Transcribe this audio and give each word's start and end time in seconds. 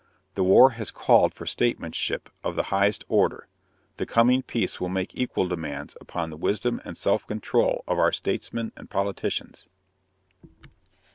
The 0.33 0.43
war 0.43 0.71
has 0.71 0.89
called 0.89 1.35
for 1.35 1.45
statesmanship 1.45 2.31
of 2.43 2.55
the 2.55 2.73
highest 2.73 3.05
order; 3.07 3.45
the 3.97 4.07
coming 4.07 4.41
peace 4.41 4.81
will 4.81 4.89
make 4.89 5.15
equal 5.15 5.47
demands 5.47 5.95
upon 6.01 6.31
the 6.31 6.37
wisdom 6.37 6.81
and 6.83 6.97
self 6.97 7.27
control 7.27 7.83
of 7.87 7.99
our 7.99 8.11
statesmen 8.11 8.71
and 8.75 8.89
politicians. 8.89 9.67